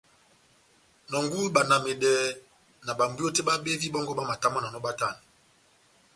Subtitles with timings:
[1.09, 2.11] Nɔngɔhɔ ibandamedɛ
[2.85, 5.17] na bámbwiyo tɛ́h bábevi bɔ́ngɔ bamatamwananɔ batanɛ.